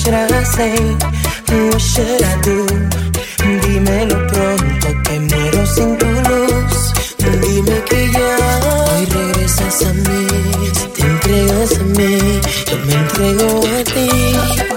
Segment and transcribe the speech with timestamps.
[0.00, 0.76] should I say?
[1.70, 2.56] What should I do?
[3.62, 6.78] Dímelo pronto que muero sin tu luz.
[7.42, 8.32] Dime que ya
[8.66, 10.22] hoy regresas a mí.
[10.94, 12.12] Te entregas a mí,
[12.68, 14.69] yo me entrego a ti.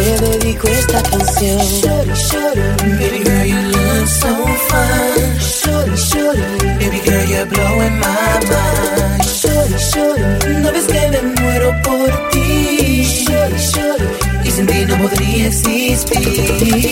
[0.00, 1.58] Te dedico esta canción.
[1.58, 2.60] Shorty, shorty,
[2.98, 5.38] baby girl, you look so fine.
[5.38, 6.42] Shorty, shorty,
[6.78, 9.24] baby girl, you're blowing my mind.
[9.24, 10.22] Shorty, shorty,
[10.62, 13.04] no ves que me muero por ti.
[13.04, 14.04] Shorty, shorty,
[14.44, 16.89] y sin ti no podría existir.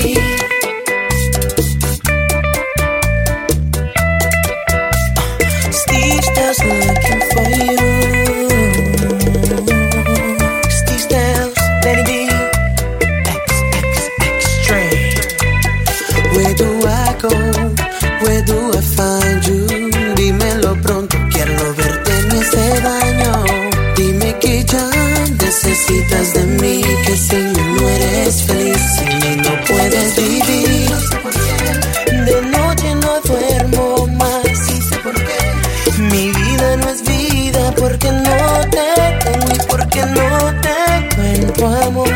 [37.98, 38.86] Porque no te
[39.24, 42.08] tengo y porque no te encuentro amor.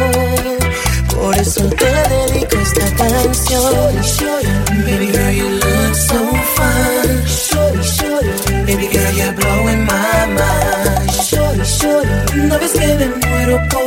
[1.15, 3.97] Por eso te dedico esta canción.
[4.85, 6.19] Baby girl, you look so
[6.57, 7.23] fine.
[8.67, 11.11] Baby girl, you're blowing my mind.
[12.49, 13.82] No ves que me muero por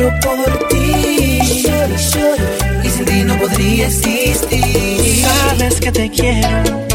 [0.00, 1.38] muero por ti.
[1.62, 5.22] Shorty, shorty, y sin ti no podría existir.
[5.22, 6.86] Sabes que te quiero,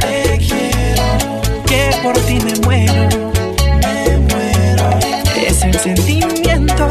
[0.00, 3.32] te quiero, que por ti me muero,
[3.82, 4.98] me muero.
[5.46, 6.88] Es el sentimiento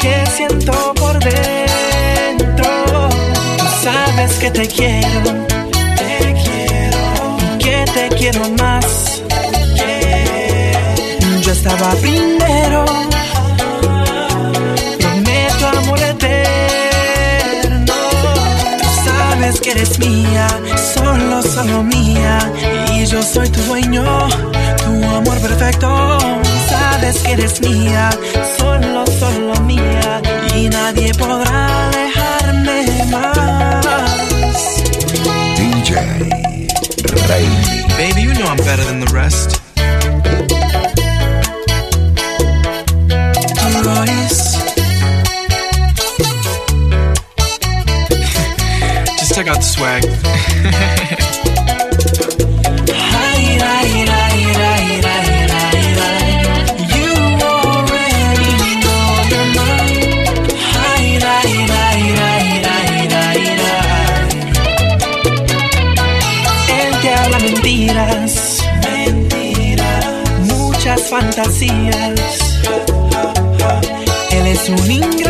[0.00, 3.08] que siento por dentro.
[3.82, 5.46] Sabes que te quiero,
[5.96, 8.86] te quiero, que te quiero más.
[11.42, 12.84] Yo estaba primero,
[19.98, 20.46] mía,
[20.94, 22.38] solo, solo mía.
[22.92, 24.04] Y yo soy tu dueño,
[24.84, 26.18] tu amor perfecto.
[26.68, 28.10] Sabes que eres mía,
[28.58, 30.22] solo, solo mía.
[30.54, 33.86] Y nadie podrá alejarme más.
[35.56, 35.94] DJ
[37.28, 37.48] Rey.
[37.96, 39.55] Baby, you know I'm better than the rest.
[67.16, 70.06] Habla mentiras, mentiras,
[70.40, 72.20] muchas fantasías.
[74.30, 75.25] Él es un ingrato,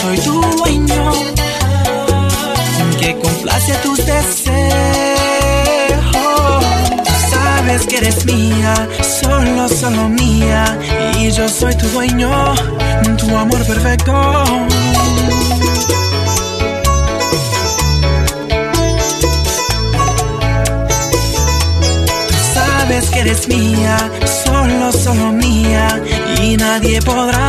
[0.00, 1.12] soy tu dueño,
[2.98, 4.62] que complace tus deseos.
[7.30, 8.74] Sabes que eres mía,
[9.20, 10.78] solo, solo mía,
[11.18, 12.30] y yo soy tu dueño,
[13.18, 14.12] tu amor perfecto.
[22.54, 23.96] Sabes que eres mía,
[24.44, 26.02] solo, solo mía,
[26.42, 27.41] y nadie podrá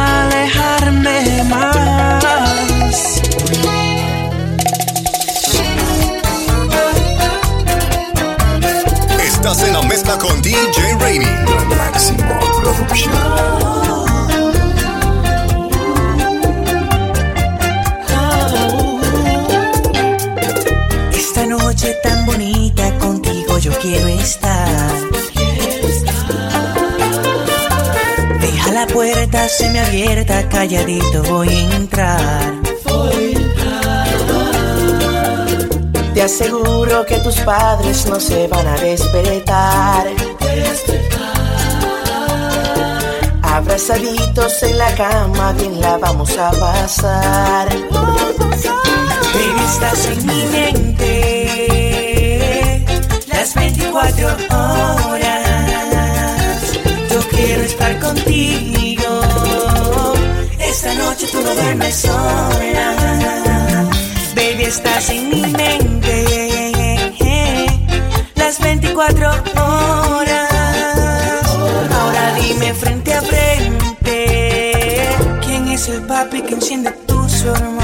[9.53, 11.27] Estás en la mezcla con DJ Rainy.
[21.13, 24.91] Esta noche tan bonita contigo yo quiero estar.
[28.41, 32.62] Deja la puerta semiabierta, calladito voy a entrar.
[36.13, 40.05] Te aseguro que tus padres no se van a despertar.
[43.41, 47.69] Abrazaditos en la cama, bien la vamos a pasar.
[49.33, 51.15] Baby, estás en mi mente,
[53.27, 55.23] las 24 horas.
[57.09, 59.21] Yo quiero estar contigo.
[60.59, 63.52] Esta noche tú no duermes sola.
[64.63, 67.11] Estás en mi mente.
[68.35, 69.29] Las 24
[69.61, 70.49] horas.
[71.91, 75.09] Ahora dime frente a frente.
[75.45, 77.82] ¿Quién es el papi que enciende tus hormonas?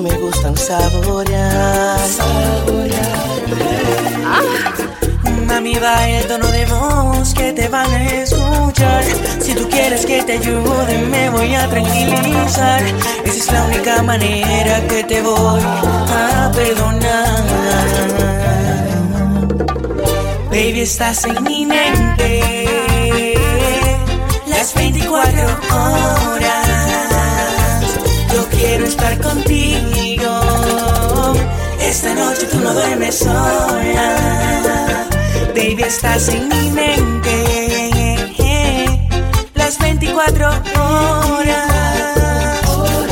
[0.00, 1.98] Me gustan saborear.
[5.46, 9.04] Mami, va el tono de voz que te van a escuchar.
[9.40, 12.82] Si tú quieres que te ayude, me voy a tranquilizar.
[13.24, 17.42] Esa es la única manera que te voy a perdonar.
[20.50, 22.62] Baby, estás en mi mente
[24.46, 26.81] las 24 horas.
[28.62, 30.30] Quiero estar contigo.
[31.80, 34.16] Esta noche tú no duermes sola.
[35.48, 38.22] Baby, estás en mi mente
[39.54, 40.46] las 24
[40.78, 41.66] horas.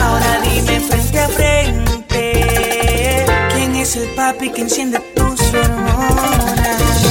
[0.00, 3.26] Ahora dime frente a frente.
[3.52, 7.02] ¿Quién es el papi que enciende tus hormonas?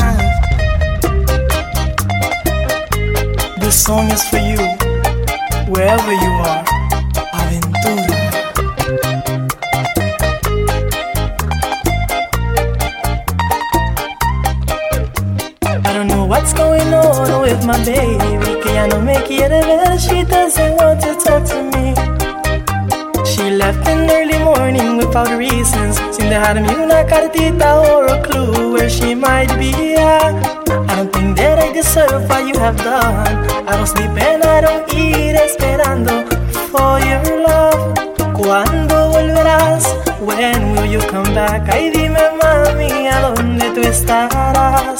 [3.59, 4.61] This song is for you,
[5.67, 6.58] wherever you are.
[17.69, 19.99] My baby, que ya no me quiere ver.
[19.99, 21.93] She doesn't want to talk to me.
[23.31, 25.97] She left in early morning without reasons.
[26.15, 30.33] Sin dejarme una cartita or a clue where she might be at.
[30.89, 33.37] I don't think that I deserve what you have done.
[33.69, 36.15] I don't sleep and I don't eat esperando
[36.71, 37.93] for your love.
[38.33, 39.83] ¿Cuándo volverás?
[40.19, 41.69] When will you come back?
[41.71, 44.99] Ay, dime mami, ¿a dónde tú estarás?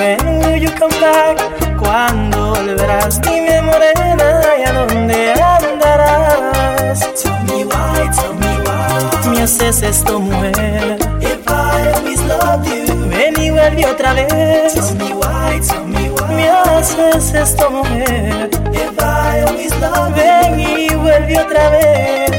[0.00, 1.36] When you come back?
[1.78, 3.20] ¿Cuándo volverás?
[3.20, 7.00] Dime morena, ¿y a dónde andarás?
[7.22, 9.30] Tell me why, tell me why.
[9.30, 10.96] Me haces esto, mujer.
[11.20, 13.10] If I always loved you.
[13.10, 14.72] Ven y vuelve otra vez.
[14.72, 16.34] Tell me why, tell me why.
[16.34, 18.48] Me haces esto, mujer.
[18.72, 20.22] If I always loved you.
[20.22, 22.30] Ven y vuelve otra vez.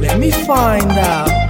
[0.00, 1.41] Let me find out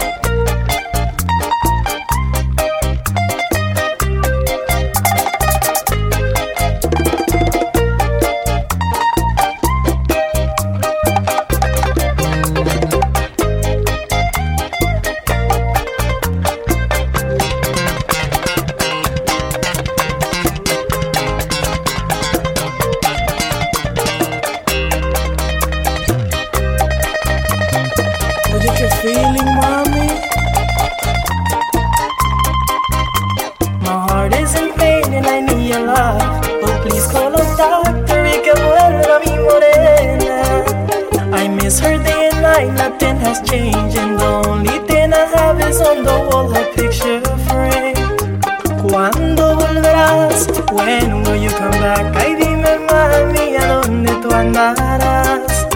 [51.43, 52.17] you come back?
[52.17, 55.67] Ay, dime, mami, ¿a dónde tú andarás?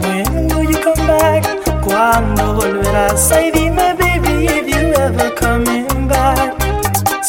[0.00, 1.42] When will you come back?
[1.84, 3.32] ¿Cuándo volverás?
[3.32, 6.56] Ay, dime, baby, if you ever coming back.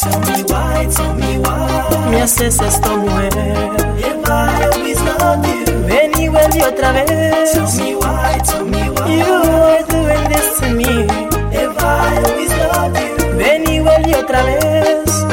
[0.00, 2.10] Tell me why, tell me why.
[2.10, 3.32] Me haces esto, mujer.
[3.98, 5.64] If I always love you.
[5.88, 7.52] Ven y vuelve otra vez.
[7.52, 9.16] Tell me why, tell me why.
[9.18, 11.06] You are doing this to me.
[11.50, 13.36] If I always love you.
[13.36, 15.23] Ven y vuelve otra vez.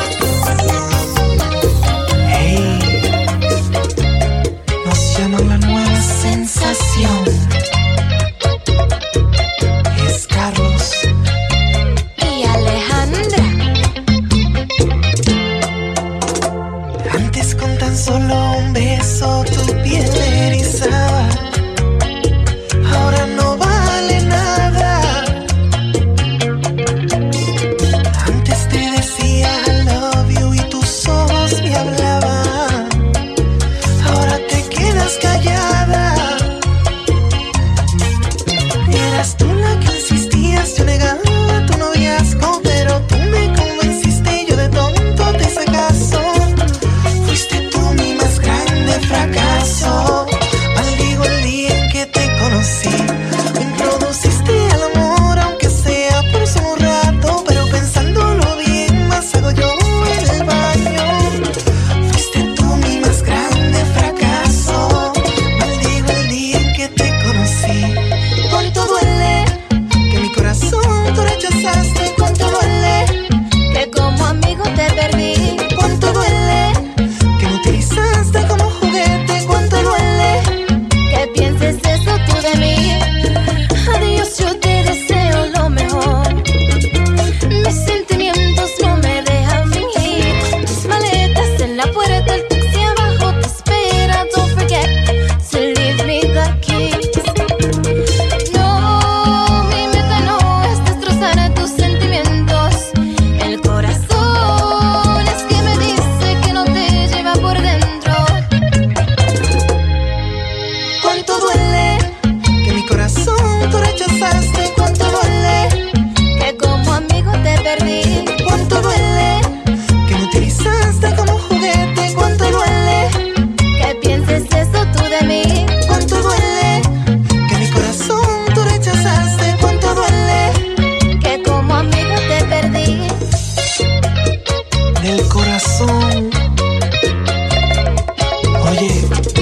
[138.91, 139.40] again.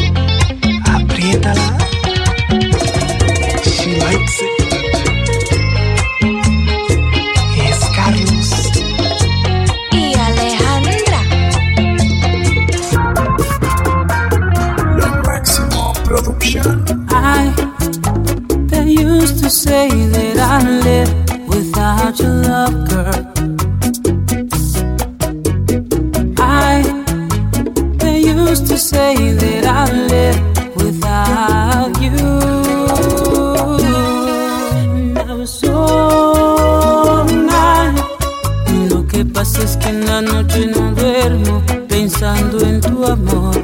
[41.88, 43.55] Pensando en tu amor.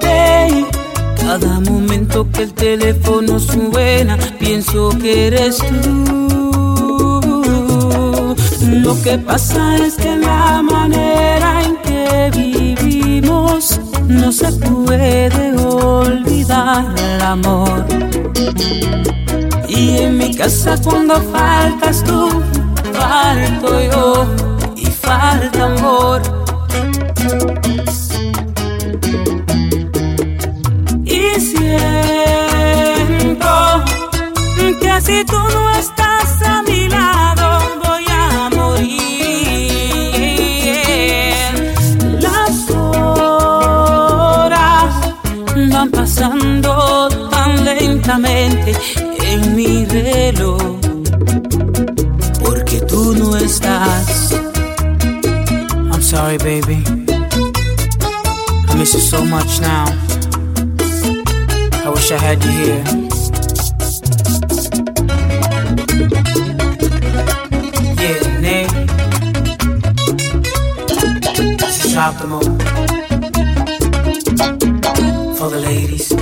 [0.00, 0.66] Day.
[1.16, 6.18] Cada momento que el teléfono suena, pienso que eres tú.
[8.70, 17.22] Lo que pasa es que la manera en que vivimos no se puede olvidar el
[17.22, 17.84] amor.
[19.68, 22.42] Y en mi casa cuando faltas tú,
[22.92, 24.26] falto yo
[24.76, 26.22] y falta amor.
[31.04, 31.88] Y siento
[34.80, 35.97] que si tú no estás
[56.42, 56.82] Baby.
[58.68, 59.84] I miss you so much now.
[61.84, 62.84] I wish I had you here.
[68.00, 68.70] Yeah, Nate.
[71.58, 72.44] This is optimal.
[75.38, 76.12] For the ladies.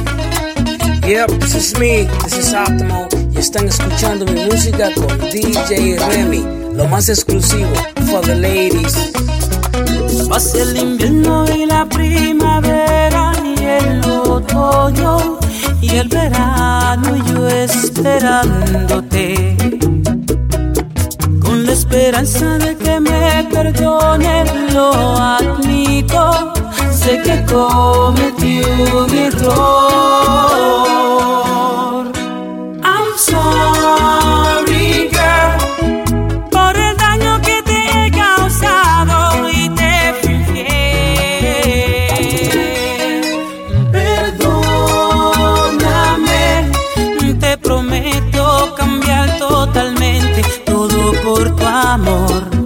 [1.06, 6.74] Yep, this is me, this is Optimal y están escuchando mi música con DJ Remy,
[6.74, 7.72] lo más exclusivo
[8.10, 9.25] for the ladies.
[10.28, 15.38] Pasa el invierno y la primavera y el otoño
[15.80, 19.56] y el verano yo esperándote.
[21.40, 26.52] Con la esperanza de que me perdones lo admito,
[26.90, 28.60] sé que cometí
[28.92, 29.86] un error.
[51.96, 52.65] Amor.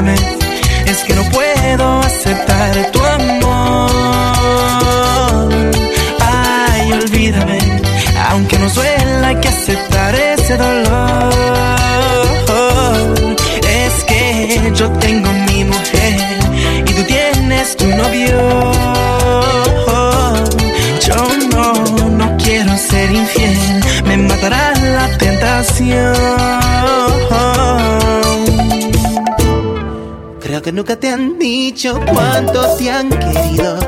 [0.00, 0.37] Bésame
[30.68, 33.78] que nunca te han dicho cuánto te han querido.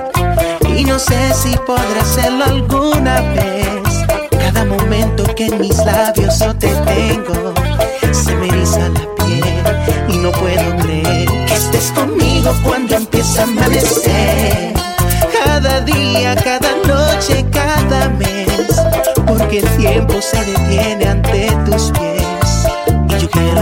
[0.74, 3.82] Y no sé si podré hacerlo alguna vez.
[4.30, 7.52] Cada momento que en mis labios yo te tengo,
[8.12, 10.08] se me eriza la piel.
[10.08, 14.72] Y no puedo creer que estés conmigo cuando empieza a amanecer.
[15.44, 18.80] Cada día, cada noche, cada mes.
[19.26, 22.64] Porque el tiempo se detiene ante tus pies.
[23.10, 23.60] Y yo quiero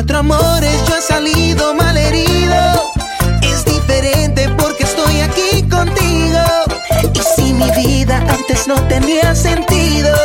[0.00, 2.56] Otro amores yo he salido mal herido,
[3.42, 6.38] es diferente porque estoy aquí contigo.
[7.12, 10.16] Y si mi vida antes no tenía sentido,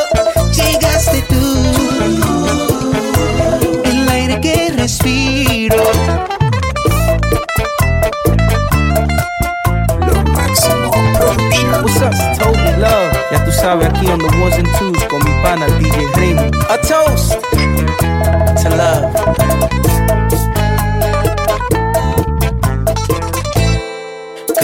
[0.54, 1.58] llegaste tú.
[3.84, 5.84] El aire que respiro.
[11.84, 13.12] What's up, Toby Love?
[13.30, 16.50] Ya tú sabes, aquí on the ones and twos con mi pana DJ Remy.
[16.70, 17.34] A toast
[18.64, 19.65] to love.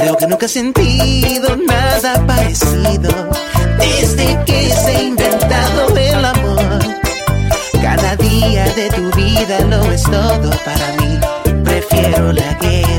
[0.01, 3.11] Creo que nunca he sentido nada parecido
[3.77, 6.79] desde que se ha inventado el amor.
[7.83, 11.19] Cada día de tu vida lo es todo para mí.
[11.63, 12.90] Prefiero la guerra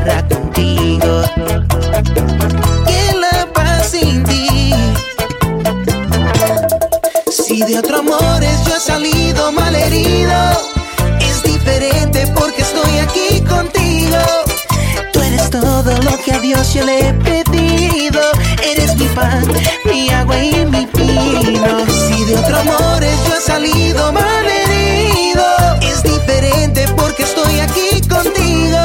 [16.24, 18.20] que a Dios yo le he pedido.
[18.62, 19.44] Eres mi pan,
[19.84, 21.86] mi agua y mi vino.
[21.86, 25.44] Si de otro amores yo he salido mal herido,
[25.80, 28.78] es diferente porque estoy aquí contigo.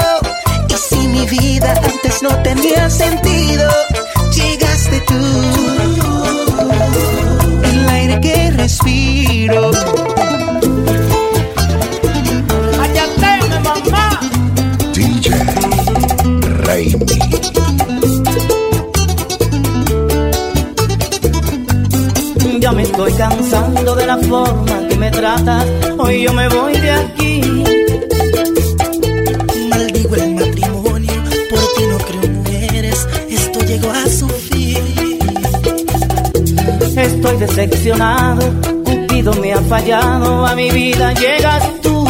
[0.70, 3.70] Y si mi vida antes no tenía sentido,
[23.08, 25.66] estoy cansando de la forma que me tratas.
[25.98, 27.42] Hoy yo me voy de aquí.
[29.70, 31.14] Maldigo el matrimonio,
[31.50, 33.08] por ti no creo mujeres.
[33.30, 35.20] Esto llegó a su fin.
[36.98, 38.42] Estoy decepcionado.
[38.84, 40.46] Cupido me ha fallado.
[40.46, 42.06] A mi vida llegas tú.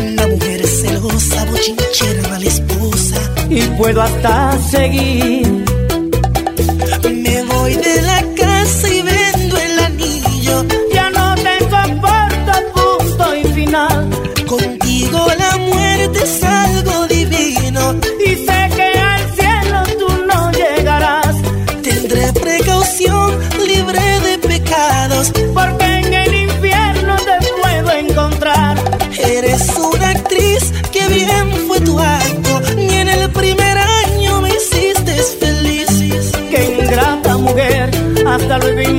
[0.00, 3.16] Una mujer celosa, bochinchera, mala esposa.
[3.48, 5.55] Y puedo hasta seguir.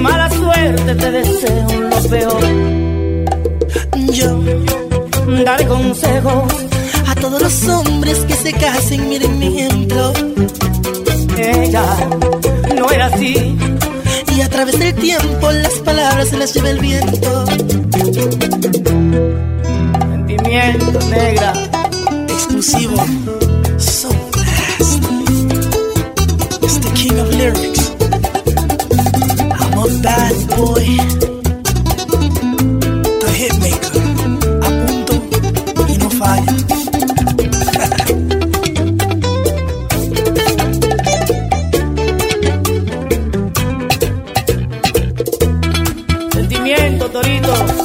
[0.08, 2.44] Mala suerte te deseo lo peor.
[4.14, 4.40] Yo
[5.44, 6.54] Daré consejos,
[7.08, 10.14] a todos los hombres que se casen, miren mi ejemplo.
[11.38, 11.86] ella
[12.76, 13.58] no era así.
[14.36, 17.46] Y a través del tiempo las palabras se las lleva el viento.
[20.28, 21.54] Sentimiento negra,
[22.30, 23.37] Exclusivo.
[30.02, 30.86] Bad boy.
[33.22, 34.02] The hitmaker.
[34.62, 35.14] A punto
[35.88, 36.54] y no falla.
[46.34, 47.77] sentimiento torito.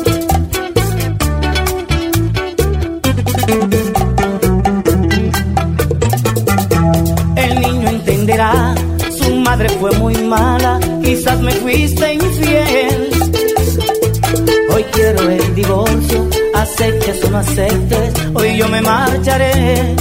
[17.33, 19.97] No aceptes, hoy yo me marcharé.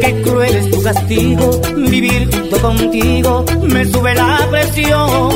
[0.00, 5.30] Qué cruel es tu castigo, vivir junto contigo me sube la presión.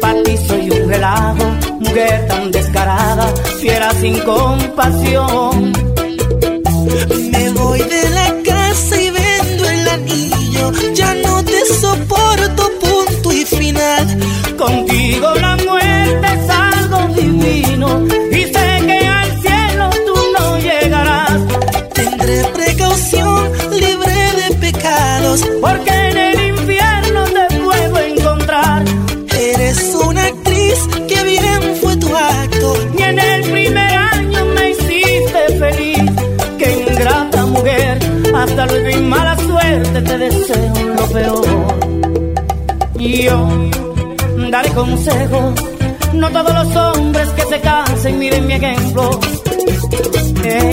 [0.00, 1.44] Para ti soy un relajo,
[1.80, 3.26] mujer tan descarada,
[3.60, 5.72] fiera sin compasión.
[7.32, 8.42] Me voy de la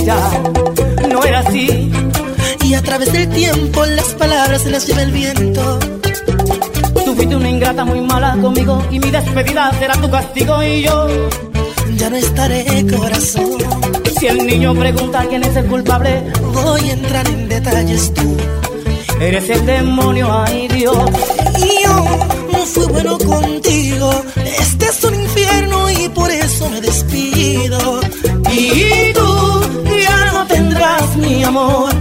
[0.06, 0.44] Ella
[1.10, 1.92] no era así,
[2.62, 5.80] Y a través del tiempo las palabras se las lleva el viento.
[7.04, 11.08] tú fuiste una ingrata muy mala conmigo y mi despedida será tu castigo y yo.
[11.96, 13.50] Ya no estaré corazón.
[14.20, 18.38] Si el niño pregunta quién es el culpable, Voy a entrar en detalles tú.
[19.20, 20.98] eres el demonio, ay Dios.
[21.58, 22.06] Y yo
[22.52, 24.24] no fui bueno contigo.
[24.60, 28.02] Este es un infierno y por eso me despido.
[28.52, 29.55] Y tú
[30.56, 31.92] tendrás mi amor,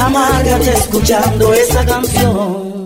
[0.00, 2.81] amárgate escuchando esa canción.